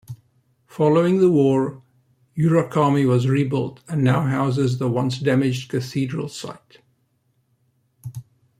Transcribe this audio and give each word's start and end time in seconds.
Following 0.65 1.19
the 1.19 1.29
war, 1.29 1.83
Urakami 2.35 3.07
was 3.07 3.27
rebuilt 3.27 3.81
and 3.87 4.03
now 4.03 4.21
houses 4.25 4.79
the 4.79 4.89
once-damaged 4.89 5.69
Cathedral 5.69 6.27
site. 6.27 6.79